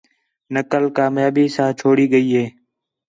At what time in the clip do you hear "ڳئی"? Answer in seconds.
2.11-2.29